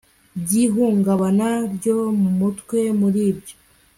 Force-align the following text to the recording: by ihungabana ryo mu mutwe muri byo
by 0.41 0.51
ihungabana 0.63 1.49
ryo 1.75 1.97
mu 2.21 2.29
mutwe 2.39 2.79
muri 2.99 3.21
byo 3.39 3.55